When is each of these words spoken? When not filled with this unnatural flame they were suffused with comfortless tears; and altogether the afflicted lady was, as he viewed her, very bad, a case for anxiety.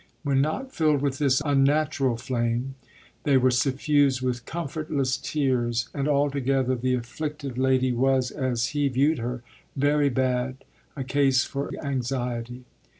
When 0.23 0.41
not 0.41 0.73
filled 0.73 1.03
with 1.03 1.19
this 1.19 1.43
unnatural 1.45 2.17
flame 2.17 2.73
they 3.21 3.37
were 3.37 3.51
suffused 3.51 4.19
with 4.23 4.47
comfortless 4.47 5.15
tears; 5.15 5.89
and 5.93 6.07
altogether 6.07 6.73
the 6.75 6.95
afflicted 6.95 7.55
lady 7.59 7.91
was, 7.91 8.31
as 8.31 8.69
he 8.69 8.87
viewed 8.87 9.19
her, 9.19 9.43
very 9.75 10.09
bad, 10.09 10.65
a 10.95 11.03
case 11.03 11.43
for 11.43 11.69
anxiety. 11.85 12.63